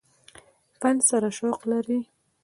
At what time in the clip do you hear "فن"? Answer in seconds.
0.79-0.95